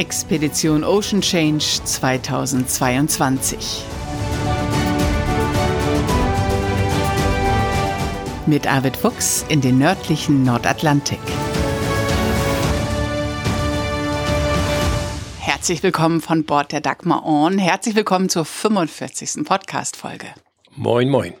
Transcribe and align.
Expedition 0.00 0.82
Ocean 0.82 1.20
Change 1.20 1.62
2022. 1.84 3.84
Mit 8.46 8.66
Arvid 8.66 8.96
Fuchs 8.96 9.44
in 9.50 9.60
den 9.60 9.76
nördlichen 9.76 10.42
Nordatlantik. 10.42 11.18
Herzlich 15.38 15.82
willkommen 15.82 16.22
von 16.22 16.44
Bord 16.44 16.72
der 16.72 16.80
Dagmar 16.80 17.26
On. 17.26 17.58
Herzlich 17.58 17.94
willkommen 17.94 18.30
zur 18.30 18.46
45. 18.46 19.44
Podcast-Folge. 19.44 20.28
Moin, 20.76 21.10
moin. 21.10 21.34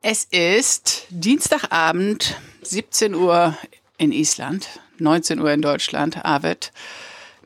Es 0.00 0.24
ist 0.24 1.06
Dienstagabend, 1.10 2.40
17 2.62 3.14
Uhr 3.14 3.58
in 3.98 4.10
Island, 4.10 4.80
19 4.96 5.38
Uhr 5.38 5.52
in 5.52 5.60
Deutschland. 5.60 6.24
Arvid, 6.24 6.72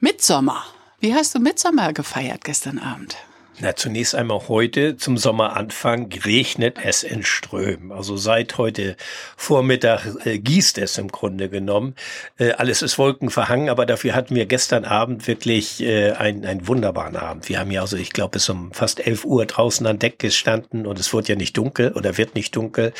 Mitsommer. 0.00 0.64
Wie 1.00 1.14
hast 1.14 1.34
du 1.34 1.38
Mitsommer 1.38 1.92
gefeiert 1.92 2.44
gestern 2.44 2.78
Abend? 2.78 3.16
Na, 3.60 3.76
zunächst 3.76 4.16
einmal 4.16 4.48
heute 4.48 4.96
zum 4.96 5.16
Sommeranfang 5.16 6.10
regnet 6.24 6.76
es 6.82 7.04
in 7.04 7.22
Strömen. 7.22 7.92
Also 7.92 8.16
seit 8.16 8.58
heute 8.58 8.96
Vormittag 9.36 10.26
äh, 10.26 10.40
gießt 10.40 10.78
es 10.78 10.98
im 10.98 11.06
Grunde 11.06 11.48
genommen. 11.48 11.94
Äh, 12.36 12.50
alles 12.52 12.82
ist 12.82 12.98
wolkenverhangen, 12.98 13.68
aber 13.68 13.86
dafür 13.86 14.16
hatten 14.16 14.34
wir 14.34 14.46
gestern 14.46 14.84
Abend 14.84 15.28
wirklich 15.28 15.80
äh, 15.80 16.10
einen, 16.12 16.44
einen 16.44 16.66
wunderbaren 16.66 17.14
Abend. 17.14 17.48
Wir 17.48 17.60
haben 17.60 17.70
ja 17.70 17.82
also, 17.82 17.96
ich 17.96 18.12
glaube, 18.12 18.32
bis 18.32 18.48
um 18.48 18.72
fast 18.72 19.06
11 19.06 19.24
Uhr 19.24 19.46
draußen 19.46 19.86
an 19.86 20.00
Deck 20.00 20.18
gestanden 20.18 20.84
und 20.84 20.98
es 20.98 21.12
wurde 21.12 21.28
ja 21.28 21.36
nicht 21.36 21.56
dunkel 21.56 21.92
oder 21.92 22.18
wird 22.18 22.34
nicht 22.34 22.56
dunkel. 22.56 22.92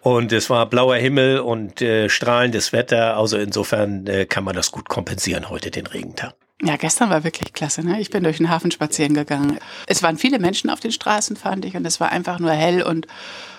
Und 0.00 0.32
es 0.32 0.50
war 0.50 0.68
blauer 0.68 0.96
Himmel 0.96 1.38
und 1.38 1.80
äh, 1.82 2.08
strahlendes 2.08 2.72
Wetter. 2.72 3.16
Also 3.16 3.38
insofern 3.38 4.08
äh, 4.08 4.26
kann 4.26 4.42
man 4.42 4.56
das 4.56 4.72
gut 4.72 4.88
kompensieren 4.88 5.50
heute, 5.50 5.70
den 5.70 5.86
Regentag. 5.86 6.34
Ja, 6.62 6.76
gestern 6.76 7.10
war 7.10 7.24
wirklich 7.24 7.52
klasse. 7.52 7.84
Ne? 7.84 8.00
Ich 8.00 8.10
bin 8.10 8.22
durch 8.22 8.36
den 8.38 8.48
Hafen 8.48 8.70
spazieren 8.70 9.14
gegangen. 9.14 9.58
Es 9.86 10.02
waren 10.02 10.18
viele 10.18 10.38
Menschen 10.38 10.70
auf 10.70 10.80
den 10.80 10.92
Straßen, 10.92 11.36
fand 11.36 11.64
ich, 11.64 11.76
und 11.76 11.84
es 11.84 12.00
war 12.00 12.10
einfach 12.10 12.38
nur 12.38 12.52
hell 12.52 12.82
und 12.82 13.06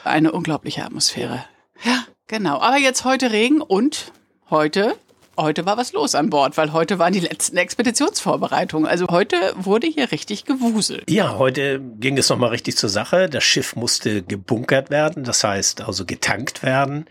eine 0.04 0.32
unglaubliche 0.32 0.84
Atmosphäre. 0.84 1.46
Ja, 1.84 2.06
genau. 2.28 2.60
Aber 2.60 2.78
jetzt 2.78 3.04
heute 3.04 3.32
Regen 3.32 3.62
und 3.62 4.14
heute 4.50 4.98
heute 5.38 5.66
war 5.66 5.78
was 5.78 5.94
los 5.94 6.16
an 6.16 6.30
Bord, 6.30 6.58
weil 6.58 6.74
heute 6.74 7.00
waren 7.00 7.14
die 7.14 7.20
letzten 7.20 7.58
Expeditionsvorbereitungen. 7.58 8.88
Also 8.88 9.08
heute 9.10 9.36
wurde 9.56 9.88
hier 9.88 10.12
richtig 10.12 10.46
gewuselt. 10.46 11.04
Ja, 11.10 11.38
heute 11.38 11.80
ging 11.80 12.18
es 12.18 12.30
nochmal 12.30 12.50
richtig 12.50 12.78
zur 12.78 12.90
Sache. 12.90 13.30
Das 13.30 13.44
Schiff 13.44 13.76
musste 13.76 14.24
gebunkert 14.24 14.90
werden, 14.90 15.24
das 15.24 15.44
heißt 15.44 15.82
also 15.82 16.06
getankt 16.06 16.64
werden. 16.64 17.06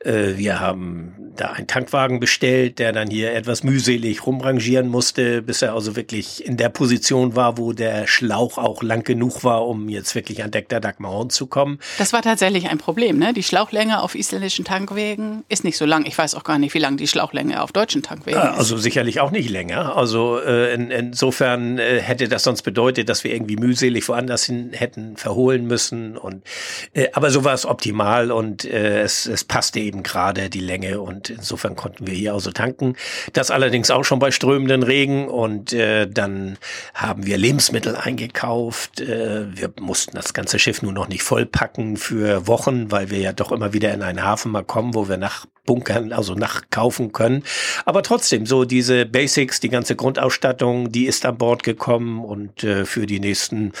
Äh, 0.00 0.36
wir 0.36 0.60
haben 0.60 1.14
da 1.36 1.52
einen 1.52 1.66
Tankwagen 1.66 2.20
bestellt, 2.20 2.78
der 2.78 2.92
dann 2.92 3.10
hier 3.10 3.34
etwas 3.34 3.62
mühselig 3.62 4.26
rumrangieren 4.26 4.88
musste, 4.88 5.42
bis 5.42 5.62
er 5.62 5.74
also 5.74 5.96
wirklich 5.96 6.44
in 6.44 6.56
der 6.56 6.68
Position 6.68 7.36
war, 7.36 7.58
wo 7.58 7.72
der 7.72 8.06
Schlauch 8.06 8.58
auch 8.58 8.82
lang 8.82 9.02
genug 9.04 9.44
war, 9.44 9.66
um 9.66 9.88
jetzt 9.88 10.14
wirklich 10.14 10.42
an 10.42 10.50
Deck 10.50 10.68
der 10.68 10.80
Dagmar 10.80 11.28
zu 11.28 11.46
kommen. 11.46 11.78
Das 11.98 12.12
war 12.12 12.22
tatsächlich 12.22 12.68
ein 12.68 12.78
Problem, 12.78 13.18
ne? 13.18 13.32
Die 13.32 13.42
Schlauchlänge 13.42 14.02
auf 14.02 14.14
isländischen 14.14 14.64
Tankwegen 14.64 15.44
ist 15.48 15.64
nicht 15.64 15.76
so 15.76 15.84
lang. 15.84 16.04
Ich 16.06 16.16
weiß 16.16 16.34
auch 16.34 16.44
gar 16.44 16.58
nicht, 16.58 16.74
wie 16.74 16.78
lang 16.78 16.96
die 16.96 17.06
Schlauchlänge 17.06 17.55
auf 17.62 17.72
deutschen 17.72 18.02
Tankwegen. 18.02 18.38
Also 18.38 18.76
sicherlich 18.76 19.20
auch 19.20 19.30
nicht 19.30 19.50
länger. 19.50 19.96
Also 19.96 20.38
äh, 20.40 20.74
in, 20.74 20.90
insofern 20.90 21.78
äh, 21.78 22.00
hätte 22.00 22.28
das 22.28 22.44
sonst 22.44 22.62
bedeutet, 22.62 23.08
dass 23.08 23.24
wir 23.24 23.34
irgendwie 23.34 23.56
mühselig 23.56 24.08
woanders 24.08 24.44
hin 24.44 24.70
hätten 24.72 25.16
verholen 25.16 25.66
müssen. 25.66 26.16
Und 26.16 26.44
äh, 26.92 27.08
aber 27.12 27.30
so 27.30 27.44
war 27.44 27.54
es 27.54 27.66
optimal 27.66 28.30
und 28.30 28.64
äh, 28.64 29.02
es, 29.02 29.26
es 29.26 29.44
passte 29.44 29.80
eben 29.80 30.02
gerade 30.02 30.50
die 30.50 30.60
Länge 30.60 31.00
und 31.00 31.30
insofern 31.30 31.76
konnten 31.76 32.06
wir 32.06 32.14
hier 32.14 32.34
also 32.34 32.50
tanken. 32.52 32.96
Das 33.32 33.50
allerdings 33.50 33.90
auch 33.90 34.04
schon 34.04 34.18
bei 34.18 34.30
strömenden 34.30 34.82
Regen 34.82 35.28
und 35.28 35.72
äh, 35.72 36.08
dann 36.08 36.58
haben 36.94 37.26
wir 37.26 37.38
Lebensmittel 37.38 37.96
eingekauft. 37.96 39.00
Äh, 39.00 39.56
wir 39.56 39.72
mussten 39.80 40.16
das 40.16 40.34
ganze 40.34 40.58
Schiff 40.58 40.82
nur 40.82 40.92
noch 40.92 41.08
nicht 41.08 41.22
vollpacken 41.22 41.96
für 41.96 42.46
Wochen, 42.46 42.90
weil 42.90 43.10
wir 43.10 43.18
ja 43.18 43.32
doch 43.32 43.52
immer 43.52 43.72
wieder 43.72 43.92
in 43.92 44.02
einen 44.02 44.24
Hafen 44.24 44.52
mal 44.52 44.64
kommen, 44.64 44.94
wo 44.94 45.08
wir 45.08 45.16
nach 45.16 45.46
bunkern, 45.66 46.12
also 46.12 46.34
nachkaufen 46.34 47.12
können. 47.12 47.42
Aber 47.84 48.02
trotzdem, 48.02 48.46
so 48.46 48.64
diese 48.64 49.06
Basics, 49.06 49.60
die 49.60 49.68
ganze 49.68 49.96
Grundausstattung, 49.96 50.92
die 50.92 51.06
ist 51.06 51.24
an 51.26 51.38
Bord 51.38 51.62
gekommen 51.62 52.24
und 52.24 52.64
äh, 52.64 52.84
für 52.84 53.06
die 53.06 53.20
nächsten 53.20 53.72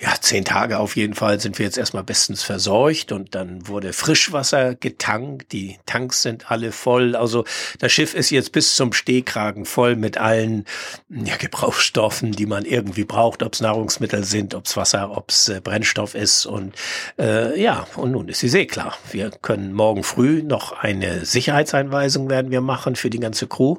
ja, 0.00 0.14
zehn 0.20 0.44
Tage 0.44 0.78
auf 0.78 0.96
jeden 0.96 1.14
Fall 1.14 1.40
sind 1.40 1.58
wir 1.58 1.66
jetzt 1.66 1.78
erstmal 1.78 2.04
bestens 2.04 2.42
versorgt 2.42 3.12
und 3.12 3.34
dann 3.34 3.66
wurde 3.68 3.92
Frischwasser 3.92 4.74
getankt, 4.74 5.52
die 5.52 5.78
Tanks 5.86 6.22
sind 6.22 6.50
alle 6.50 6.72
voll. 6.72 7.16
Also 7.16 7.44
das 7.78 7.92
Schiff 7.92 8.14
ist 8.14 8.30
jetzt 8.30 8.52
bis 8.52 8.74
zum 8.74 8.92
Stehkragen 8.92 9.64
voll 9.64 9.96
mit 9.96 10.18
allen 10.18 10.64
ja, 11.08 11.36
Gebrauchsstoffen, 11.36 12.32
die 12.32 12.46
man 12.46 12.64
irgendwie 12.64 13.04
braucht, 13.04 13.42
ob 13.42 13.54
es 13.54 13.60
Nahrungsmittel 13.60 14.24
sind, 14.24 14.54
ob 14.54 14.66
es 14.66 14.76
Wasser, 14.76 15.16
ob 15.16 15.30
es 15.30 15.48
äh, 15.48 15.60
Brennstoff 15.62 16.14
ist 16.14 16.46
und 16.46 16.74
äh, 17.18 17.60
ja, 17.60 17.86
und 17.96 18.12
nun 18.12 18.28
ist 18.28 18.42
die 18.42 18.48
See 18.48 18.66
klar. 18.66 18.96
Wir 19.10 19.30
können 19.30 19.72
morgen 19.72 20.02
früh 20.02 20.42
noch 20.42 20.72
eine 20.72 21.24
Sicherheitseinweisung 21.24 22.30
werden 22.30 22.50
wir 22.50 22.60
machen 22.60 22.96
für 22.98 23.10
die 23.10 23.20
ganze 23.20 23.46
Crew 23.46 23.76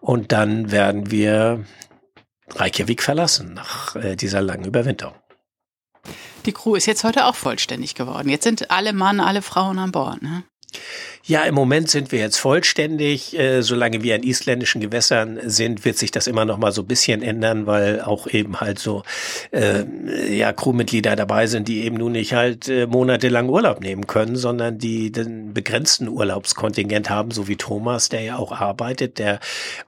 und 0.00 0.32
dann 0.32 0.70
werden 0.70 1.10
wir 1.10 1.64
Reykjavik 2.50 3.02
verlassen 3.02 3.54
nach 3.54 3.96
äh, 3.96 4.16
dieser 4.16 4.42
langen 4.42 4.64
Überwinterung. 4.64 5.14
Die 6.44 6.52
Crew 6.52 6.74
ist 6.74 6.86
jetzt 6.86 7.04
heute 7.04 7.26
auch 7.26 7.36
vollständig 7.36 7.94
geworden. 7.94 8.28
Jetzt 8.28 8.44
sind 8.44 8.70
alle 8.70 8.92
Mann, 8.92 9.20
alle 9.20 9.42
Frauen 9.42 9.78
an 9.78 9.92
Bord. 9.92 10.22
Ne? 10.22 10.42
Ja, 11.24 11.44
im 11.44 11.54
Moment 11.54 11.88
sind 11.88 12.10
wir 12.10 12.18
jetzt 12.18 12.38
vollständig. 12.38 13.38
Äh, 13.38 13.62
solange 13.62 14.02
wir 14.02 14.16
in 14.16 14.24
isländischen 14.24 14.80
Gewässern 14.80 15.38
sind, 15.44 15.84
wird 15.84 15.96
sich 15.96 16.10
das 16.10 16.26
immer 16.26 16.44
noch 16.44 16.58
mal 16.58 16.72
so 16.72 16.82
ein 16.82 16.88
bisschen 16.88 17.22
ändern, 17.22 17.66
weil 17.66 18.00
auch 18.00 18.26
eben 18.26 18.60
halt 18.60 18.80
so 18.80 19.04
äh, 19.52 19.84
ja 20.28 20.52
Crewmitglieder 20.52 21.14
dabei 21.14 21.46
sind, 21.46 21.68
die 21.68 21.84
eben 21.84 21.96
nun 21.96 22.12
nicht 22.12 22.34
halt 22.34 22.68
äh, 22.68 22.86
monatelang 22.88 23.48
Urlaub 23.48 23.80
nehmen 23.80 24.08
können, 24.08 24.34
sondern 24.34 24.78
die 24.78 25.12
den 25.12 25.54
begrenzten 25.54 26.08
Urlaubskontingent 26.08 27.08
haben, 27.08 27.30
so 27.30 27.46
wie 27.46 27.56
Thomas, 27.56 28.08
der 28.08 28.22
ja 28.22 28.36
auch 28.36 28.50
arbeitet, 28.50 29.20
der 29.20 29.38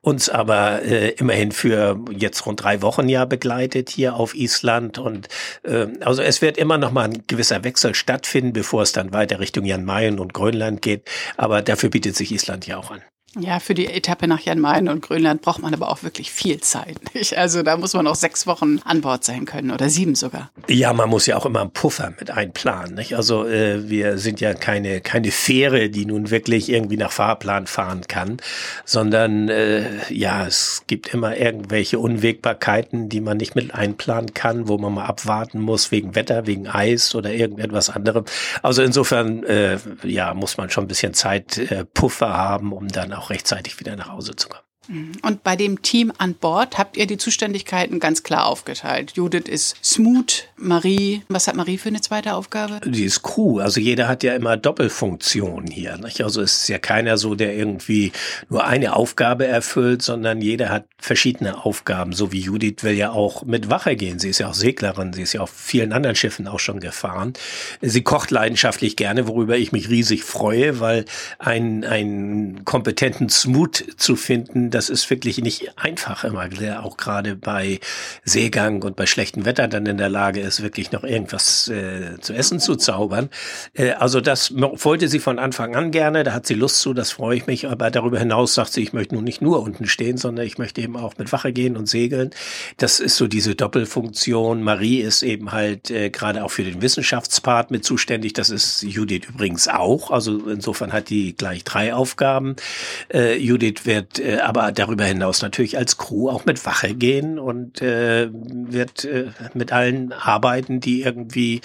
uns 0.02 0.28
aber 0.28 0.82
äh, 0.82 1.10
immerhin 1.14 1.50
für 1.50 1.98
jetzt 2.16 2.46
rund 2.46 2.62
drei 2.62 2.80
Wochen 2.80 3.08
ja 3.08 3.24
begleitet 3.24 3.90
hier 3.90 4.14
auf 4.14 4.36
Island 4.36 4.98
und 4.98 5.26
äh, 5.64 5.88
also 6.00 6.22
es 6.22 6.42
wird 6.42 6.58
immer 6.58 6.78
noch 6.78 6.92
mal 6.92 7.06
ein 7.06 7.24
gewisser 7.26 7.64
Wechsel 7.64 7.96
stattfinden, 7.96 8.52
bevor 8.52 8.82
es 8.82 8.92
dann 8.92 9.12
weiter 9.12 9.40
Richtung 9.40 9.64
Jan 9.64 9.84
Mayen 9.84 10.20
und 10.20 10.32
Grönland 10.32 10.73
geht. 10.82 11.10
Aber 11.36 11.62
dafür 11.62 11.90
bietet 11.90 12.16
sich 12.16 12.32
Island 12.32 12.66
ja 12.66 12.76
auch 12.76 12.90
an. 12.90 13.02
Ja, 13.38 13.58
für 13.58 13.74
die 13.74 13.86
Etappe 13.86 14.28
nach 14.28 14.40
Jan 14.40 14.60
Mayen 14.60 14.88
und 14.88 15.02
Grönland 15.02 15.42
braucht 15.42 15.60
man 15.60 15.74
aber 15.74 15.90
auch 15.90 16.02
wirklich 16.02 16.30
viel 16.30 16.60
Zeit. 16.60 17.14
Nicht? 17.14 17.36
Also 17.36 17.62
da 17.62 17.76
muss 17.76 17.92
man 17.94 18.06
auch 18.06 18.14
sechs 18.14 18.46
Wochen 18.46 18.78
an 18.84 19.00
Bord 19.00 19.24
sein 19.24 19.44
können 19.44 19.70
oder 19.72 19.88
sieben 19.90 20.14
sogar. 20.14 20.50
Ja, 20.68 20.92
man 20.92 21.08
muss 21.10 21.26
ja 21.26 21.36
auch 21.36 21.46
immer 21.46 21.60
einen 21.60 21.72
Puffer 21.72 22.12
mit 22.18 22.30
einplanen. 22.30 22.94
Nicht? 22.94 23.16
Also 23.16 23.46
äh, 23.46 23.88
wir 23.88 24.18
sind 24.18 24.40
ja 24.40 24.54
keine, 24.54 25.00
keine 25.00 25.32
Fähre, 25.32 25.90
die 25.90 26.06
nun 26.06 26.30
wirklich 26.30 26.70
irgendwie 26.70 26.96
nach 26.96 27.10
Fahrplan 27.10 27.66
fahren 27.66 28.02
kann, 28.06 28.36
sondern 28.84 29.48
äh, 29.48 30.12
ja, 30.12 30.46
es 30.46 30.84
gibt 30.86 31.12
immer 31.12 31.36
irgendwelche 31.36 31.98
Unwägbarkeiten, 31.98 33.08
die 33.08 33.20
man 33.20 33.38
nicht 33.38 33.56
mit 33.56 33.74
einplanen 33.74 34.34
kann, 34.34 34.68
wo 34.68 34.78
man 34.78 34.94
mal 34.94 35.06
abwarten 35.06 35.60
muss 35.60 35.90
wegen 35.90 36.14
Wetter, 36.14 36.46
wegen 36.46 36.68
Eis 36.68 37.14
oder 37.14 37.32
irgendetwas 37.32 37.90
anderem. 37.90 38.24
Also 38.62 38.82
insofern 38.82 39.42
äh, 39.44 39.78
ja, 40.04 40.34
muss 40.34 40.56
man 40.56 40.70
schon 40.70 40.84
ein 40.84 40.88
bisschen 40.88 41.14
Zeit 41.14 41.58
äh, 41.58 41.84
Puffer 41.84 42.32
haben, 42.32 42.72
um 42.72 42.88
dann 42.88 43.12
auch 43.12 43.23
auch 43.24 43.30
rechtzeitig 43.30 43.80
wieder 43.80 43.96
nach 43.96 44.08
Hause 44.08 44.36
zu 44.36 44.48
kommen. 44.48 44.73
Und 45.22 45.42
bei 45.42 45.56
dem 45.56 45.82
Team 45.82 46.12
an 46.18 46.34
Bord 46.34 46.78
habt 46.78 46.96
ihr 46.96 47.06
die 47.06 47.16
Zuständigkeiten 47.16 48.00
ganz 48.00 48.22
klar 48.22 48.46
aufgeteilt. 48.46 49.12
Judith 49.14 49.48
ist 49.48 49.76
Smooth, 49.82 50.44
Marie, 50.56 51.22
was 51.28 51.48
hat 51.48 51.56
Marie 51.56 51.78
für 51.78 51.88
eine 51.88 52.00
zweite 52.00 52.34
Aufgabe? 52.34 52.80
Die 52.84 53.04
ist 53.04 53.22
Crew, 53.22 53.60
also 53.60 53.80
jeder 53.80 54.08
hat 54.08 54.22
ja 54.22 54.34
immer 54.34 54.56
Doppelfunktion 54.56 55.66
hier. 55.66 55.96
Nicht? 55.98 56.22
Also 56.22 56.42
es 56.42 56.62
ist 56.62 56.68
ja 56.68 56.78
keiner 56.78 57.16
so, 57.16 57.34
der 57.34 57.54
irgendwie 57.54 58.12
nur 58.48 58.64
eine 58.64 58.94
Aufgabe 58.94 59.46
erfüllt, 59.46 60.02
sondern 60.02 60.40
jeder 60.40 60.68
hat 60.68 60.86
verschiedene 60.98 61.64
Aufgaben. 61.64 62.12
So 62.12 62.32
wie 62.32 62.40
Judith 62.40 62.82
will 62.82 62.94
ja 62.94 63.10
auch 63.10 63.44
mit 63.44 63.70
Wache 63.70 63.96
gehen. 63.96 64.18
Sie 64.18 64.28
ist 64.28 64.38
ja 64.38 64.48
auch 64.48 64.54
Seglerin, 64.54 65.12
sie 65.12 65.22
ist 65.22 65.32
ja 65.32 65.40
auf 65.40 65.50
vielen 65.50 65.92
anderen 65.92 66.16
Schiffen 66.16 66.46
auch 66.46 66.60
schon 66.60 66.80
gefahren. 66.80 67.32
Sie 67.80 68.02
kocht 68.02 68.30
leidenschaftlich 68.30 68.96
gerne, 68.96 69.28
worüber 69.28 69.56
ich 69.56 69.72
mich 69.72 69.88
riesig 69.88 70.24
freue, 70.24 70.80
weil 70.80 71.04
einen, 71.38 71.84
einen 71.84 72.64
kompetenten 72.64 73.28
Smooth 73.28 73.84
zu 73.96 74.16
finden, 74.16 74.70
das 74.74 74.90
ist 74.90 75.08
wirklich 75.08 75.38
nicht 75.38 75.78
einfach 75.78 76.24
immer, 76.24 76.48
der 76.48 76.84
auch 76.84 76.96
gerade 76.96 77.36
bei 77.36 77.78
Seegang 78.24 78.82
und 78.82 78.96
bei 78.96 79.06
schlechtem 79.06 79.44
Wetter 79.44 79.68
dann 79.68 79.86
in 79.86 79.98
der 79.98 80.08
Lage 80.08 80.40
ist, 80.40 80.62
wirklich 80.62 80.90
noch 80.90 81.04
irgendwas 81.04 81.68
äh, 81.68 82.18
zu 82.20 82.32
essen 82.32 82.58
zu 82.58 82.74
zaubern. 82.74 83.30
Äh, 83.74 83.92
also 83.92 84.20
das 84.20 84.52
wollte 84.52 85.06
sie 85.06 85.20
von 85.20 85.38
Anfang 85.38 85.76
an 85.76 85.92
gerne, 85.92 86.24
da 86.24 86.32
hat 86.32 86.46
sie 86.46 86.54
Lust 86.54 86.80
zu, 86.80 86.92
das 86.92 87.12
freue 87.12 87.36
ich 87.36 87.46
mich, 87.46 87.68
aber 87.68 87.92
darüber 87.92 88.18
hinaus 88.18 88.54
sagt 88.54 88.72
sie, 88.72 88.82
ich 88.82 88.92
möchte 88.92 89.14
nun 89.14 89.22
nicht 89.22 89.40
nur 89.40 89.62
unten 89.62 89.86
stehen, 89.86 90.16
sondern 90.16 90.44
ich 90.44 90.58
möchte 90.58 90.80
eben 90.80 90.96
auch 90.96 91.16
mit 91.18 91.30
Wache 91.30 91.52
gehen 91.52 91.76
und 91.76 91.88
segeln. 91.88 92.30
Das 92.78 92.98
ist 92.98 93.16
so 93.16 93.28
diese 93.28 93.54
Doppelfunktion. 93.54 94.62
Marie 94.62 95.00
ist 95.00 95.22
eben 95.22 95.52
halt 95.52 95.90
äh, 95.92 96.10
gerade 96.10 96.42
auch 96.42 96.50
für 96.50 96.64
den 96.64 96.82
Wissenschaftspart 96.82 97.70
mit 97.70 97.84
zuständig, 97.84 98.32
das 98.32 98.50
ist 98.50 98.82
Judith 98.82 99.28
übrigens 99.28 99.68
auch, 99.68 100.10
also 100.10 100.48
insofern 100.48 100.92
hat 100.92 101.10
die 101.10 101.36
gleich 101.36 101.62
drei 101.62 101.94
Aufgaben. 101.94 102.56
Äh, 103.12 103.38
Judith 103.38 103.84
wird 103.84 104.18
äh, 104.18 104.38
aber 104.38 104.63
aber 104.64 104.72
darüber 104.72 105.04
hinaus 105.04 105.42
natürlich 105.42 105.76
als 105.76 105.98
Crew 105.98 106.28
auch 106.28 106.46
mit 106.46 106.64
Wache 106.64 106.94
gehen 106.94 107.38
und 107.38 107.82
äh, 107.82 108.28
wird 108.32 109.04
äh, 109.04 109.26
mit 109.52 109.72
allen 109.72 110.12
Arbeiten, 110.12 110.80
die 110.80 111.02
irgendwie 111.02 111.60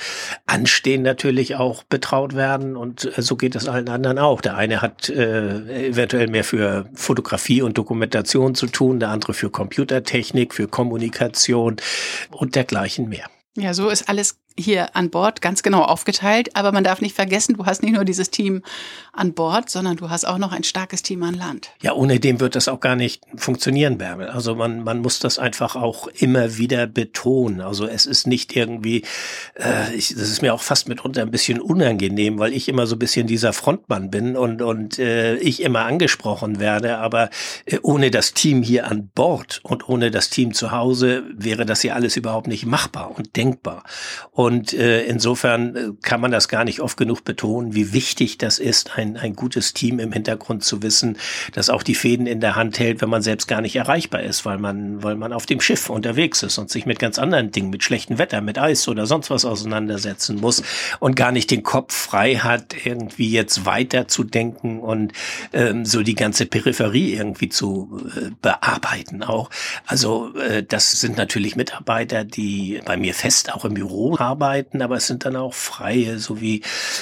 anstehen, 0.46 1.02
natürlich 1.02 1.56
auch 1.56 1.84
betraut 1.84 2.36
werden. 2.36 2.76
Und 2.76 3.06
äh, 3.18 3.22
so 3.22 3.36
geht 3.36 3.56
es 3.56 3.68
allen 3.68 3.90
anderen 3.90 4.20
auch. 4.20 4.42
Der 4.42 4.58
eine 4.58 4.82
hat 4.82 5.10
äh, 5.10 5.88
eventuell 5.88 6.28
mehr 6.28 6.44
für 6.44 6.90
Fotografie 6.94 7.62
und 7.62 7.78
Dokumentation 7.78 8.54
zu 8.54 8.68
tun, 8.68 9.00
der 9.00 9.10
andere 9.10 9.34
für 9.34 9.50
Computertechnik, 9.50 10.54
für 10.54 10.68
Kommunikation 10.68 11.78
und 12.32 12.56
dergleichen 12.56 13.08
mehr. 13.08 13.26
Ja, 13.56 13.74
so 13.74 13.90
ist 13.90 14.10
alles 14.10 14.38
hier 14.58 14.96
an 14.96 15.10
Bord 15.10 15.42
ganz 15.42 15.64
genau 15.64 15.84
aufgeteilt. 15.84 16.56
Aber 16.56 16.72
man 16.72 16.84
darf 16.84 17.02
nicht 17.02 17.16
vergessen, 17.16 17.56
du 17.56 17.66
hast 17.66 17.84
nicht 17.84 17.94
nur 17.94 18.06
dieses 18.06 18.30
Team 18.30 18.62
an 19.14 19.34
Bord, 19.34 19.70
sondern 19.70 19.98
du 19.98 20.10
hast 20.10 20.26
auch 20.26 20.38
noch 20.38 20.52
ein 20.52 20.64
starkes 20.64 21.02
Team 21.02 21.24
an 21.24 21.34
Land. 21.34 21.72
Ja, 21.82 21.94
ohne 21.94 22.20
dem 22.20 22.40
wird 22.40 22.56
das 22.56 22.68
auch 22.68 22.80
gar 22.80 22.96
nicht 22.96 23.24
funktionieren, 23.36 23.98
Bärbel. 23.98 24.28
Also 24.28 24.56
man, 24.56 24.84
man 24.84 25.00
muss 25.00 25.20
das 25.20 25.40
einfach 25.40 25.76
auch 25.76 26.08
immer 26.08 26.58
wieder 26.58 26.88
betonen. 26.88 27.62
Also 27.62 27.86
es 27.86 28.06
ist 28.06 28.28
nicht 28.28 28.56
irgendwie, 28.56 29.04
äh, 29.56 29.94
ich, 29.94 30.10
das 30.10 30.30
ist 30.30 30.42
mir 30.42 30.54
auch 30.54 30.62
fast 30.62 30.88
mitunter 30.88 31.22
ein 31.22 31.32
bisschen 31.32 31.60
unangenehm, 31.60 32.40
weil 32.40 32.54
ich 32.54 32.70
immer 32.70 32.88
so 32.88 32.96
ein 32.96 33.00
bisschen 33.00 33.28
dieser 33.28 33.54
Frontmann 33.54 34.10
bin 34.10 34.36
und, 34.36 34.62
und 34.62 35.00
äh, 35.00 35.36
ich 35.38 35.62
immer 35.62 35.86
angesprochen 35.86 36.60
werde. 36.60 36.98
Aber 36.98 37.30
äh, 37.66 37.80
ohne 37.82 38.12
das 38.12 38.34
Team 38.34 38.62
hier 38.62 38.88
an 38.88 39.10
Bord 39.14 39.60
und 39.64 39.90
ohne 39.90 40.12
das 40.12 40.30
Team 40.30 40.54
zu 40.54 40.72
Hause 40.72 41.24
wäre 41.34 41.66
das 41.66 41.84
ja 41.84 41.94
alles 41.94 42.18
überhaupt 42.18 42.48
nicht 42.48 42.66
machbar 42.66 43.12
und 43.18 43.36
denkbar. 43.36 43.84
Und 44.32 44.39
äh, 44.72 45.02
insofern 45.02 45.76
äh, 45.76 45.90
kann 46.02 46.22
man 46.22 46.32
das 46.32 46.48
gar 46.48 46.64
nicht 46.64 46.80
oft 46.80 46.96
genug 46.96 47.26
betonen, 47.26 47.76
wie 47.76 47.92
wichtig 47.92 48.38
das 48.38 48.58
ist, 48.58 48.98
ein, 48.98 49.18
ein 49.18 49.36
gutes 49.36 49.74
Team 49.74 50.00
im 50.00 50.14
Hintergrund 50.14 50.64
zu 50.64 50.82
wissen, 50.82 51.18
das 51.52 51.70
auch 51.70 51.84
die 51.84 51.94
Fäden 51.94 52.26
in 52.26 52.40
der 52.40 52.56
Hand 52.56 52.80
hält, 52.80 53.02
wenn 53.02 53.10
man 53.10 53.22
selbst 53.22 53.50
gar 53.50 53.60
nicht 53.60 53.76
erreichbar 53.76 54.22
ist, 54.22 54.46
weil 54.46 54.58
man, 54.58 55.04
weil 55.04 55.16
man 55.16 55.34
auf 55.34 55.46
dem 55.46 55.60
Schiff 55.60 55.90
unterwegs 55.90 56.42
ist 56.42 56.58
und 56.58 56.70
sich 56.70 56.86
mit 56.86 57.00
ganz 57.00 57.20
anderen 57.20 57.52
Dingen, 57.52 57.70
mit 57.70 57.84
schlechtem 57.84 58.18
Wetter, 58.18 58.40
mit 58.40 58.58
Eis 58.58 58.88
oder 58.88 59.08
sonst 59.08 59.30
was 59.30 59.44
auseinandersetzen 59.44 60.38
muss 60.38 60.64
und 61.02 61.18
gar 61.18 61.34
nicht 61.34 61.52
den 61.52 61.64
Kopf 61.64 61.94
frei 61.94 62.36
hat, 62.36 62.86
irgendwie 62.86 63.30
jetzt 63.32 63.66
weiter 63.66 64.08
zu 64.08 64.24
denken 64.24 64.80
und 64.80 65.12
ähm, 65.52 65.84
so 65.84 66.02
die 66.02 66.16
ganze 66.16 66.46
Peripherie 66.46 67.14
irgendwie 67.14 67.50
zu 67.50 68.02
äh, 68.16 68.30
bearbeiten 68.42 69.22
auch. 69.22 69.50
Also 69.86 70.34
äh, 70.36 70.64
das 70.64 70.92
sind 70.92 71.18
natürlich 71.18 71.58
Mitarbeiter, 71.58 72.24
die 72.24 72.80
bei 72.86 72.96
mir 72.96 73.14
fest 73.14 73.54
auch 73.54 73.66
im 73.66 73.74
Büro 73.74 74.16
arbeiten, 74.30 74.82
aber 74.82 74.98
es 74.98 75.08
sind 75.08 75.26
dann 75.26 75.36
auch 75.36 75.54
Freie, 75.54 76.20
so 76.20 76.40
wie 76.42 76.62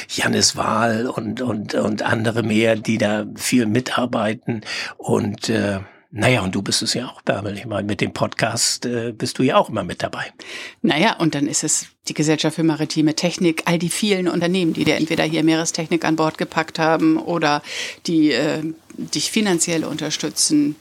Janis 0.10 0.56
Wahl 0.56 1.08
und, 1.08 1.42
und, 1.42 1.74
und 1.74 2.02
andere 2.02 2.44
mehr, 2.44 2.76
die 2.76 2.98
da 2.98 3.26
viel 3.36 3.66
mitarbeiten 3.66 4.62
und 4.98 5.50
äh, 5.50 5.80
naja, 6.10 6.42
und 6.42 6.56
du 6.56 6.62
bist 6.62 6.82
es 6.82 6.94
ja 6.94 7.08
auch, 7.08 7.22
Bärbel. 7.22 7.58
Ich 7.58 7.66
meine, 7.66 7.86
mit 7.86 8.00
dem 8.00 8.14
Podcast 8.14 8.86
äh, 8.86 9.12
bist 9.12 9.40
du 9.40 9.44
ja 9.44 9.58
auch 9.58 9.70
immer 9.70 9.84
mit 9.84 10.02
dabei. 10.02 10.32
Naja, 10.82 11.18
und 11.18 11.36
dann 11.36 11.48
ist 11.48 11.66
es 11.66 11.88
die 12.08 12.14
Gesellschaft 12.14 12.56
für 12.56 12.64
maritime 12.64 13.14
Technik, 13.14 13.64
all 13.66 13.78
die 13.78 13.90
vielen 13.90 14.30
Unternehmen, 14.30 14.72
die 14.72 14.86
dir 14.86 14.96
entweder 14.96 15.26
hier 15.26 15.44
Meerestechnik 15.44 16.06
an 16.06 16.16
Bord 16.16 16.38
gepackt 16.38 16.80
haben 16.80 17.18
oder 17.18 17.62
die 18.06 18.32
äh, 18.32 18.64
dich 18.98 19.32
finanziell 19.32 19.84
unterstützen, 19.84 20.78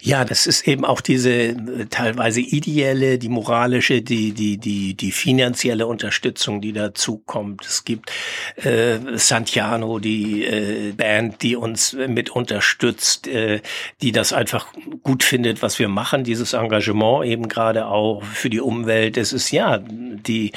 ja, 0.00 0.24
das 0.24 0.46
ist 0.46 0.68
eben 0.68 0.84
auch 0.84 1.00
diese 1.00 1.30
äh, 1.32 1.86
teilweise 1.88 2.40
ideelle, 2.40 3.18
die 3.18 3.28
moralische, 3.28 4.02
die 4.02 4.32
die 4.32 4.58
die 4.58 4.94
die 4.94 5.12
finanzielle 5.12 5.86
Unterstützung, 5.86 6.60
die 6.60 6.72
dazu 6.72 7.18
kommt. 7.18 7.64
Es 7.64 7.84
gibt 7.84 8.10
äh, 8.56 8.98
Santiano, 9.14 9.98
die 9.98 10.44
äh, 10.44 10.92
Band, 10.92 11.42
die 11.42 11.56
uns 11.56 11.94
mit 11.94 12.30
unterstützt, 12.30 13.26
äh, 13.26 13.60
die 14.02 14.12
das 14.12 14.32
einfach 14.32 14.66
gut 15.02 15.22
findet, 15.22 15.62
was 15.62 15.78
wir 15.78 15.88
machen. 15.88 16.24
Dieses 16.24 16.52
Engagement 16.52 17.24
eben 17.24 17.48
gerade 17.48 17.86
auch 17.86 18.22
für 18.22 18.50
die 18.50 18.60
Umwelt. 18.60 19.16
Es 19.16 19.32
ist 19.32 19.50
ja 19.50 19.78
die 19.78 20.52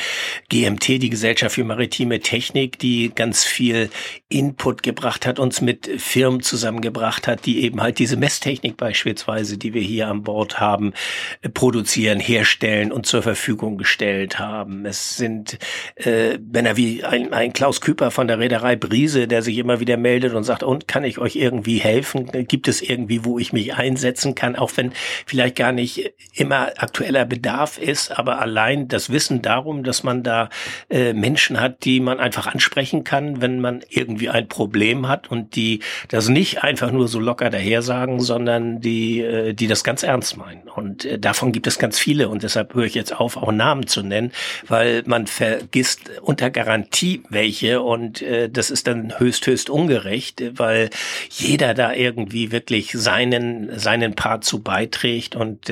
GMT, 0.49 0.87
die 1.01 1.09
Gesellschaft 1.09 1.55
für 1.55 1.63
maritime 1.63 2.19
Technik, 2.19 2.79
die 2.79 3.11
ganz 3.13 3.43
viel 3.43 3.89
Input 4.29 4.83
gebracht 4.83 5.25
hat, 5.25 5.39
uns 5.39 5.61
mit 5.61 5.89
Firmen 6.01 6.41
zusammengebracht 6.41 7.27
hat, 7.27 7.45
die 7.45 7.63
eben 7.63 7.81
halt 7.81 7.99
diese 7.99 8.17
Messtechnik 8.17 8.75
beispielsweise 8.75 9.57
die 9.57 9.73
wir 9.73 9.81
hier 9.81 10.07
an 10.07 10.23
Bord 10.23 10.59
haben, 10.59 10.93
äh, 11.41 11.49
produzieren, 11.49 12.19
herstellen 12.19 12.91
und 12.91 13.05
zur 13.05 13.21
Verfügung 13.21 13.77
gestellt 13.77 14.39
haben. 14.39 14.85
Es 14.85 15.15
sind 15.15 15.57
äh, 15.95 16.37
Männer 16.39 16.75
wie 16.75 17.03
ein, 17.03 17.33
ein 17.33 17.53
Klaus 17.53 17.79
Küper 17.79 18.11
von 18.11 18.27
der 18.27 18.39
Reederei 18.39 18.75
Brise, 18.75 19.27
der 19.27 19.41
sich 19.41 19.57
immer 19.57 19.79
wieder 19.79 19.97
meldet 19.97 20.33
und 20.33 20.43
sagt, 20.43 20.63
und 20.63 20.87
kann 20.87 21.03
ich 21.03 21.19
euch 21.19 21.35
irgendwie 21.35 21.77
helfen? 21.77 22.29
Gibt 22.47 22.67
es 22.67 22.81
irgendwie, 22.81 23.23
wo 23.23 23.39
ich 23.39 23.53
mich 23.53 23.75
einsetzen 23.75 24.35
kann, 24.35 24.55
auch 24.55 24.71
wenn 24.75 24.91
vielleicht 25.25 25.55
gar 25.55 25.71
nicht 25.71 26.13
immer 26.33 26.71
aktueller 26.77 27.25
Bedarf 27.25 27.77
ist, 27.77 28.17
aber 28.17 28.39
allein 28.39 28.87
das 28.87 29.09
Wissen 29.09 29.41
darum, 29.41 29.83
dass 29.83 30.03
man 30.03 30.23
da 30.23 30.49
äh, 30.89 31.13
Menschen 31.13 31.59
hat, 31.59 31.85
die 31.85 31.99
man 31.99 32.19
einfach 32.19 32.47
ansprechen 32.47 33.03
kann, 33.03 33.41
wenn 33.41 33.59
man 33.59 33.83
irgendwie 33.89 34.16
ein 34.29 34.47
Problem 34.47 35.07
hat 35.07 35.29
und 35.29 35.55
die 35.55 35.81
das 36.09 36.29
nicht 36.29 36.63
einfach 36.63 36.91
nur 36.91 37.07
so 37.07 37.19
locker 37.19 37.49
daher 37.49 37.81
sagen, 37.81 38.19
sondern 38.19 38.81
die, 38.81 39.21
äh, 39.21 39.53
die 39.53 39.67
das 39.67 39.83
ganz 39.83 40.03
ernst 40.03 40.37
meinen. 40.37 40.67
Und 40.67 41.05
äh, 41.05 41.19
davon 41.19 41.51
gibt 41.51 41.67
es 41.67 41.79
ganz 41.79 41.99
viele 41.99 42.29
und 42.29 42.43
deshalb 42.43 42.73
höre 42.73 42.85
ich 42.85 42.95
jetzt 42.95 43.17
auf, 43.17 43.37
auch 43.37 43.51
Namen 43.51 43.87
zu 43.87 44.01
nennen, 44.03 44.31
weil 44.67 45.03
man 45.05 45.27
vergisst 45.27 46.09
unter 46.21 46.49
Garantie 46.49 47.23
welche 47.29 47.81
und 47.81 48.21
äh, 48.21 48.49
das 48.49 48.71
ist 48.71 48.87
dann 48.87 49.19
höchst, 49.19 49.45
höchst 49.47 49.69
ungerecht, 49.69 50.43
weil 50.57 50.89
jeder 51.29 51.73
da 51.73 51.93
irgendwie 51.93 52.51
wirklich 52.51 52.91
seinen, 52.91 53.77
seinen 53.77 54.15
Part 54.15 54.43
zu 54.43 54.61
beiträgt 54.61 55.35
und 55.35 55.67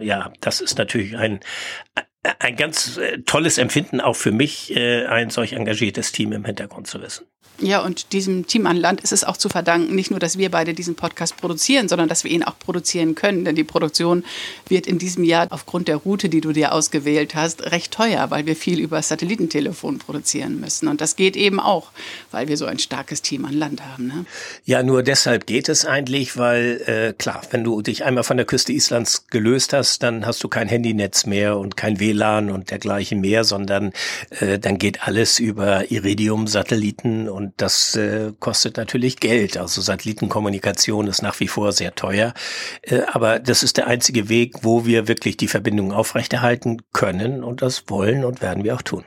ja, 0.00 0.32
das 0.40 0.60
ist 0.60 0.78
natürlich 0.78 1.16
ein, 1.16 1.40
ein 2.38 2.56
ganz 2.56 2.98
tolles 3.26 3.58
Empfinden 3.58 4.00
auch 4.00 4.16
für 4.16 4.32
mich, 4.32 4.74
ein 4.76 5.30
solch 5.30 5.52
engagiertes 5.52 6.12
Team 6.12 6.32
im 6.32 6.44
Hintergrund 6.44 6.86
zu 6.86 7.00
wissen. 7.02 7.26
Ja, 7.60 7.82
und 7.82 8.12
diesem 8.12 8.48
Team 8.48 8.66
an 8.66 8.76
Land 8.76 9.00
ist 9.02 9.12
es 9.12 9.22
auch 9.22 9.36
zu 9.36 9.48
verdanken, 9.48 9.94
nicht 9.94 10.10
nur, 10.10 10.18
dass 10.18 10.38
wir 10.38 10.50
beide 10.50 10.74
diesen 10.74 10.96
Podcast 10.96 11.36
produzieren, 11.36 11.88
sondern 11.88 12.08
dass 12.08 12.24
wir 12.24 12.30
ihn 12.32 12.42
auch 12.42 12.58
produzieren 12.58 13.14
können. 13.14 13.44
Denn 13.44 13.54
die 13.54 13.62
Produktion 13.62 14.24
wird 14.68 14.88
in 14.88 14.98
diesem 14.98 15.22
Jahr 15.22 15.46
aufgrund 15.50 15.86
der 15.86 15.96
Route, 15.96 16.28
die 16.28 16.40
du 16.40 16.52
dir 16.52 16.72
ausgewählt 16.72 17.36
hast, 17.36 17.70
recht 17.70 17.92
teuer, 17.92 18.32
weil 18.32 18.46
wir 18.46 18.56
viel 18.56 18.80
über 18.80 19.00
Satellitentelefon 19.00 20.00
produzieren 20.00 20.58
müssen. 20.58 20.88
Und 20.88 21.00
das 21.00 21.14
geht 21.14 21.36
eben 21.36 21.60
auch, 21.60 21.92
weil 22.32 22.48
wir 22.48 22.56
so 22.56 22.66
ein 22.66 22.80
starkes 22.80 23.22
Team 23.22 23.44
an 23.44 23.54
Land 23.54 23.86
haben. 23.86 24.08
Ne? 24.08 24.26
Ja, 24.64 24.82
nur 24.82 25.04
deshalb 25.04 25.46
geht 25.46 25.68
es 25.68 25.84
eigentlich, 25.84 26.36
weil 26.36 26.82
äh, 26.86 27.12
klar, 27.16 27.42
wenn 27.52 27.62
du 27.62 27.82
dich 27.82 28.04
einmal 28.04 28.24
von 28.24 28.36
der 28.36 28.46
Küste 28.46 28.72
Islands 28.72 29.28
gelöst 29.28 29.72
hast, 29.72 30.02
dann 30.02 30.26
hast 30.26 30.42
du 30.42 30.48
kein 30.48 30.66
Handynetz 30.66 31.24
mehr 31.24 31.56
und 31.56 31.76
kein 31.76 32.00
WLAN 32.00 32.13
und 32.50 32.70
dergleichen 32.70 33.20
mehr, 33.20 33.44
sondern 33.44 33.92
äh, 34.40 34.58
dann 34.58 34.78
geht 34.78 35.06
alles 35.06 35.38
über 35.38 35.90
Iridium-Satelliten 35.90 37.28
und 37.28 37.52
das 37.56 37.96
äh, 37.96 38.32
kostet 38.40 38.76
natürlich 38.76 39.18
Geld. 39.18 39.56
Also 39.56 39.80
Satellitenkommunikation 39.80 41.06
ist 41.06 41.22
nach 41.22 41.38
wie 41.40 41.48
vor 41.48 41.72
sehr 41.72 41.94
teuer. 41.94 42.34
Äh, 42.82 43.02
aber 43.12 43.38
das 43.38 43.62
ist 43.62 43.76
der 43.76 43.86
einzige 43.86 44.28
Weg, 44.28 44.62
wo 44.62 44.86
wir 44.86 45.08
wirklich 45.08 45.36
die 45.36 45.48
Verbindung 45.48 45.92
aufrechterhalten 45.92 46.82
können. 46.92 47.44
Und 47.44 47.62
das 47.62 47.84
wollen 47.88 48.24
und 48.24 48.42
werden 48.42 48.64
wir 48.64 48.74
auch 48.74 48.82
tun. 48.82 49.04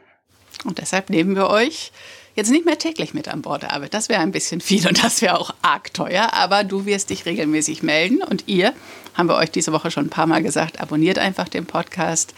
Und 0.66 0.80
deshalb 0.80 1.10
nehmen 1.10 1.36
wir 1.36 1.50
euch 1.50 1.92
jetzt 2.36 2.52
nicht 2.52 2.66
mehr 2.66 2.78
täglich 2.78 3.14
mit 3.14 3.28
an 3.28 3.42
Bord, 3.42 3.66
Arvid. 3.66 3.94
Das 3.94 4.10
wäre 4.10 4.22
ein 4.22 4.32
bisschen 4.32 4.62
viel 4.62 4.88
und 4.88 5.04
das 5.04 5.22
wäre 5.22 5.40
auch 5.40 5.54
arg 5.62 5.94
teuer. 5.94 6.34
Aber 6.34 6.64
du 6.64 6.86
wirst 6.86 7.10
dich 7.10 7.26
regelmäßig 7.26 7.84
melden. 7.84 8.22
Und 8.22 8.48
ihr, 8.48 8.74
haben 9.16 9.28
wir 9.28 9.36
euch 9.36 9.52
diese 9.52 9.74
Woche 9.74 9.92
schon 9.92 10.06
ein 10.06 10.12
paar 10.12 10.28
Mal 10.28 10.44
gesagt, 10.44 10.80
abonniert 10.80 11.18
einfach 11.18 11.50
den 11.50 11.66
Podcast 11.66 12.34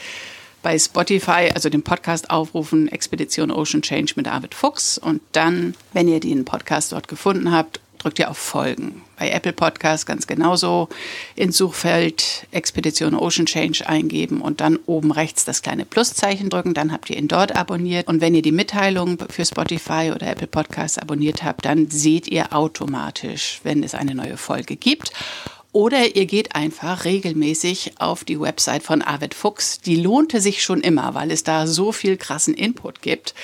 bei 0.62 0.78
Spotify, 0.78 1.52
also 1.54 1.70
den 1.70 1.84
Podcast 1.84 2.30
aufrufen, 2.30 2.88
Expedition 2.88 3.52
Ocean 3.52 3.82
Change 3.82 4.14
mit 4.16 4.26
David 4.26 4.54
Fuchs. 4.54 4.98
Und 4.98 5.22
dann, 5.32 5.76
wenn 5.94 6.08
ihr 6.08 6.20
den 6.20 6.46
Podcast 6.46 6.92
dort 6.92 7.08
gefunden 7.08 7.52
habt, 7.52 7.80
drückt 8.00 8.20
ihr 8.20 8.30
auf 8.30 8.38
Folgen. 8.38 9.02
Bei 9.18 9.30
Apple 9.30 9.54
Podcast 9.54 10.06
ganz 10.06 10.26
genauso 10.26 10.88
ins 11.36 11.58
Suchfeld 11.58 12.48
Expedition 12.52 13.14
Ocean 13.14 13.46
Change 13.46 13.88
eingeben 13.88 14.42
und 14.42 14.62
dann 14.62 14.80
oben 14.86 15.12
rechts 15.12 15.46
das 15.46 15.62
kleine 15.62 15.86
Pluszeichen 15.86 16.50
drücken, 16.50 16.74
dann 16.74 16.92
habt 16.92 17.10
ihr 17.10 17.18
ihn 17.18 17.28
dort 17.28 17.56
abonniert. 17.56 18.08
Und 18.08 18.22
wenn 18.22 18.34
ihr 18.34 18.42
die 18.42 18.54
Mitteilung 18.54 19.18
für 19.30 19.46
Spotify 19.46 20.12
oder 20.16 20.28
Apple 20.28 20.48
Podcast 20.48 21.02
abonniert 21.02 21.44
habt, 21.44 21.66
dann 21.66 21.90
seht 21.90 22.28
ihr 22.28 22.54
automatisch, 22.54 23.60
wenn 23.64 23.84
es 23.84 23.94
eine 23.94 24.16
neue 24.16 24.38
Folge 24.38 24.78
gibt. 24.78 25.12
Oder 25.72 26.16
ihr 26.16 26.26
geht 26.26 26.56
einfach 26.56 27.06
regelmäßig 27.06 27.94
auf 28.00 28.24
die 28.24 28.40
Website 28.40 28.82
von 28.82 29.04
Arvid 29.04 29.36
Fuchs. 29.36 29.80
Die 29.80 29.96
lohnte 29.96 30.42
sich 30.42 30.64
schon 30.64 30.82
immer, 30.82 31.14
weil 31.14 31.30
es 31.30 31.44
da 31.44 31.68
so 31.68 31.92
viel 31.92 32.18
krassen 32.18 32.56
Input 32.56 33.04
gibt. 33.04 33.36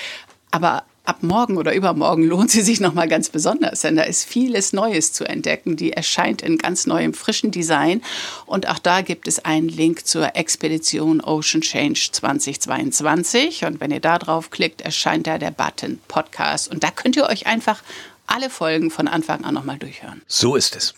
Aber 0.50 0.84
ab 1.06 1.22
morgen 1.22 1.58
oder 1.58 1.76
übermorgen 1.76 2.24
lohnt 2.28 2.50
sie 2.50 2.64
sich 2.64 2.80
nochmal 2.80 3.08
ganz 3.08 3.30
besonders, 3.30 3.82
denn 3.82 3.96
da 3.96 4.04
ist 4.04 4.26
vieles 4.26 4.74
Neues 4.74 5.14
zu 5.14 5.24
entdecken. 5.26 5.76
Die 5.76 5.94
erscheint 5.94 6.42
in 6.42 6.58
ganz 6.58 6.88
neuem, 6.88 7.14
frischen 7.14 7.52
Design. 7.52 8.02
Und 8.48 8.68
auch 8.68 8.80
da 8.80 9.02
gibt 9.02 9.28
es 9.28 9.46
einen 9.46 9.70
Link 9.70 10.08
zur 10.08 10.36
Expedition 10.36 11.22
Ocean 11.22 11.62
Change 11.62 12.10
2022. 12.12 13.66
Und 13.66 13.80
wenn 13.80 13.92
ihr 13.92 14.00
da 14.00 14.18
drauf 14.18 14.50
klickt, 14.50 14.82
erscheint 14.82 15.28
da 15.28 15.38
der 15.38 15.52
Button 15.52 16.00
Podcast. 16.08 16.72
Und 16.72 16.84
da 16.84 16.90
könnt 16.90 17.16
ihr 17.16 17.26
euch 17.26 17.46
einfach 17.46 17.84
alle 18.28 18.50
Folgen 18.50 18.92
von 18.92 19.08
Anfang 19.08 19.44
an 19.44 19.54
nochmal 19.54 19.78
durchhören. 19.78 20.22
So 20.36 20.56
ist 20.56 20.76
es. 20.76 20.94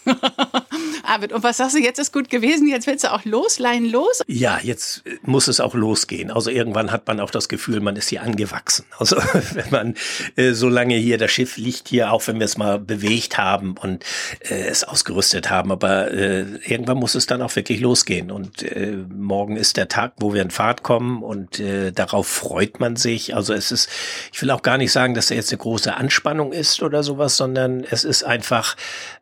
Arvid, 1.03 1.31
und 1.31 1.43
was 1.43 1.57
sagst 1.57 1.75
du, 1.75 1.79
jetzt 1.79 1.99
ist 1.99 2.11
gut 2.11 2.29
gewesen, 2.29 2.67
jetzt 2.67 2.87
willst 2.87 3.03
du 3.03 3.13
auch 3.13 3.23
losleihen 3.23 3.89
los? 3.89 4.21
Ja, 4.27 4.59
jetzt 4.61 5.03
muss 5.21 5.47
es 5.47 5.59
auch 5.59 5.73
losgehen. 5.73 6.31
Also 6.31 6.49
irgendwann 6.49 6.91
hat 6.91 7.07
man 7.07 7.19
auch 7.19 7.29
das 7.29 7.47
Gefühl, 7.47 7.79
man 7.79 7.95
ist 7.95 8.09
hier 8.09 8.23
angewachsen. 8.23 8.85
Also 8.97 9.15
wenn 9.53 9.69
man 9.69 9.95
äh, 10.35 10.53
so 10.53 10.69
lange 10.69 10.95
hier, 10.95 11.17
das 11.17 11.31
Schiff 11.31 11.57
liegt 11.57 11.87
hier, 11.87 12.11
auch 12.11 12.27
wenn 12.27 12.39
wir 12.39 12.45
es 12.45 12.57
mal 12.57 12.79
bewegt 12.79 13.37
haben 13.37 13.75
und 13.77 14.03
äh, 14.39 14.67
es 14.67 14.83
ausgerüstet 14.83 15.49
haben, 15.49 15.71
aber 15.71 16.11
äh, 16.11 16.41
irgendwann 16.65 16.97
muss 16.97 17.15
es 17.15 17.25
dann 17.25 17.41
auch 17.41 17.55
wirklich 17.55 17.79
losgehen. 17.79 18.31
Und 18.31 18.63
äh, 18.63 18.97
morgen 19.15 19.55
ist 19.55 19.77
der 19.77 19.87
Tag, 19.87 20.13
wo 20.17 20.33
wir 20.33 20.41
in 20.41 20.51
Fahrt 20.51 20.83
kommen 20.83 21.23
und 21.23 21.59
äh, 21.59 21.91
darauf 21.91 22.27
freut 22.27 22.79
man 22.79 22.95
sich. 22.95 23.35
Also 23.35 23.53
es 23.53 23.71
ist, 23.71 23.89
ich 24.33 24.41
will 24.41 24.51
auch 24.51 24.61
gar 24.61 24.77
nicht 24.77 24.91
sagen, 24.91 25.13
dass 25.13 25.27
da 25.27 25.35
jetzt 25.35 25.51
eine 25.51 25.59
große 25.59 25.95
Anspannung 25.95 26.51
ist 26.51 26.81
oder 26.81 27.03
sowas, 27.17 27.37
sondern 27.37 27.83
es 27.83 28.03
ist 28.03 28.23
einfach 28.23 28.75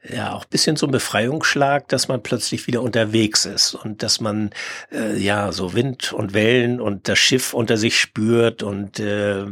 ja 0.08 0.34
auch 0.34 0.46
bisschen 0.46 0.76
so 0.76 0.86
ein 0.86 0.92
Befreiungsschlag, 0.92 1.88
dass 1.88 2.08
man 2.08 2.22
plötzlich 2.22 2.68
wieder 2.68 2.82
unterwegs 2.82 3.46
ist 3.46 3.74
und 3.74 4.04
dass 4.04 4.20
man 4.20 4.52
äh, 4.92 5.18
ja 5.18 5.52
so 5.52 5.74
Wind 5.74 6.14
und 6.14 6.34
Wellen 6.34 6.82
und 6.82 7.08
das 7.08 7.18
Schiff 7.18 7.54
unter 7.54 7.78
sich 7.78 8.00
spürt 8.00 8.64
und 8.64 9.00
äh, 9.00 9.46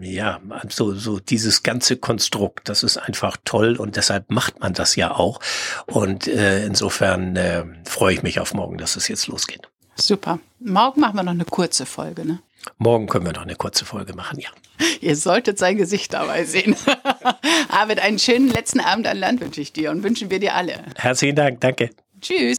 ja, 0.00 0.40
so, 0.68 0.94
so 0.94 1.20
dieses 1.20 1.62
ganze 1.62 1.96
Konstrukt, 1.96 2.68
das 2.68 2.82
ist 2.82 2.96
einfach 2.96 3.36
toll 3.44 3.76
und 3.76 3.96
deshalb 3.96 4.30
macht 4.30 4.60
man 4.60 4.72
das 4.72 4.96
ja 4.96 5.12
auch. 5.12 5.40
Und 5.86 6.26
äh, 6.26 6.64
insofern 6.64 7.36
äh, 7.36 7.64
freue 7.84 8.14
ich 8.14 8.22
mich 8.22 8.40
auf 8.40 8.54
morgen, 8.54 8.78
dass 8.78 8.96
es 8.96 9.06
jetzt 9.08 9.28
losgeht. 9.28 9.68
Super. 9.94 10.38
Morgen 10.58 11.00
machen 11.00 11.16
wir 11.16 11.22
noch 11.22 11.32
eine 11.32 11.44
kurze 11.44 11.86
Folge, 11.86 12.24
ne? 12.24 12.38
Morgen 12.78 13.06
können 13.06 13.26
wir 13.26 13.32
noch 13.32 13.42
eine 13.42 13.56
kurze 13.56 13.84
Folge 13.84 14.14
machen, 14.14 14.38
ja. 14.40 14.50
Ihr 15.00 15.16
solltet 15.16 15.58
sein 15.58 15.76
Gesicht 15.76 16.12
dabei 16.12 16.44
sehen. 16.44 16.76
Arvid, 17.68 18.00
einen 18.00 18.18
schönen 18.18 18.48
letzten 18.48 18.80
Abend 18.80 19.06
an 19.06 19.18
Land 19.18 19.40
wünsche 19.40 19.60
ich 19.60 19.72
dir 19.72 19.90
und 19.90 20.02
wünschen 20.02 20.30
wir 20.30 20.38
dir 20.38 20.54
alle. 20.54 20.74
Herzlichen 20.96 21.36
Dank, 21.36 21.60
danke. 21.60 21.90
Tschüss. 22.20 22.56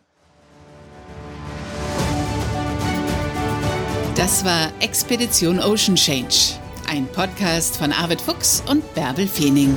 Das 4.16 4.46
war 4.46 4.72
Expedition 4.80 5.60
Ocean 5.60 5.96
Change, 5.96 6.60
ein 6.88 7.08
Podcast 7.08 7.78
von 7.78 7.92
Arvid 7.92 8.22
Fuchs 8.22 8.64
und 8.68 8.94
Bärbel 8.94 9.28
Feening. 9.28 9.76